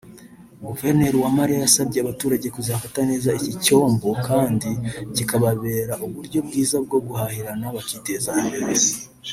[0.67, 4.69] Guverineri Uwamariya yasabye abaturage kuzafata neza iki cyombo kandi
[5.15, 8.79] kikababera uburyo bwiza bwo guhahirana bakiteza imbere